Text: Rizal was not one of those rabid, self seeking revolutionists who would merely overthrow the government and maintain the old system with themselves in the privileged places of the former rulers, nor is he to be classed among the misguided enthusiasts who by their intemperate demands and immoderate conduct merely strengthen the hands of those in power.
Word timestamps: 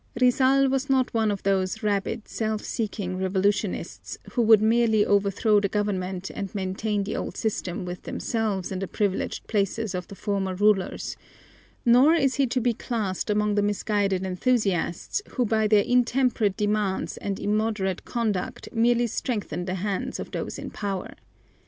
Rizal 0.19 0.67
was 0.67 0.89
not 0.89 1.13
one 1.13 1.29
of 1.29 1.43
those 1.43 1.83
rabid, 1.83 2.27
self 2.27 2.63
seeking 2.63 3.19
revolutionists 3.19 4.17
who 4.31 4.41
would 4.41 4.59
merely 4.59 5.05
overthrow 5.05 5.59
the 5.59 5.69
government 5.69 6.31
and 6.33 6.55
maintain 6.55 7.03
the 7.03 7.15
old 7.15 7.37
system 7.37 7.85
with 7.85 8.01
themselves 8.01 8.71
in 8.71 8.79
the 8.79 8.87
privileged 8.87 9.45
places 9.45 9.93
of 9.93 10.07
the 10.07 10.15
former 10.15 10.55
rulers, 10.55 11.17
nor 11.85 12.15
is 12.15 12.33
he 12.33 12.47
to 12.47 12.59
be 12.59 12.73
classed 12.73 13.29
among 13.29 13.53
the 13.53 13.61
misguided 13.61 14.25
enthusiasts 14.25 15.21
who 15.33 15.45
by 15.45 15.67
their 15.67 15.83
intemperate 15.83 16.57
demands 16.57 17.17
and 17.17 17.39
immoderate 17.39 18.03
conduct 18.03 18.67
merely 18.73 19.05
strengthen 19.05 19.65
the 19.65 19.75
hands 19.85 20.19
of 20.19 20.31
those 20.31 20.57
in 20.57 20.71
power. 20.71 21.13